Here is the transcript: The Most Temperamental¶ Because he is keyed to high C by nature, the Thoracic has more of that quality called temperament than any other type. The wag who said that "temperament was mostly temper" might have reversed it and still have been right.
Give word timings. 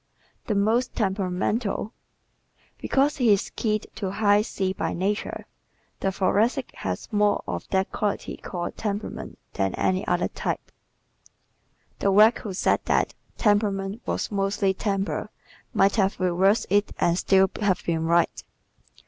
The 0.47 0.55
Most 0.55 0.95
Temperamental¶ 0.95 1.93
Because 2.81 3.17
he 3.17 3.31
is 3.31 3.51
keyed 3.51 3.85
to 3.93 4.09
high 4.09 4.41
C 4.41 4.73
by 4.73 4.93
nature, 4.93 5.45
the 5.99 6.11
Thoracic 6.11 6.71
has 6.77 7.13
more 7.13 7.43
of 7.47 7.67
that 7.67 7.91
quality 7.91 8.37
called 8.37 8.75
temperament 8.75 9.37
than 9.53 9.75
any 9.75 10.07
other 10.07 10.27
type. 10.29 10.71
The 11.99 12.11
wag 12.11 12.39
who 12.39 12.51
said 12.55 12.79
that 12.85 13.13
"temperament 13.37 14.01
was 14.07 14.31
mostly 14.31 14.73
temper" 14.73 15.29
might 15.71 15.97
have 15.97 16.19
reversed 16.19 16.65
it 16.71 16.91
and 16.97 17.15
still 17.15 17.51
have 17.61 17.83
been 17.85 18.05
right. 18.05 18.43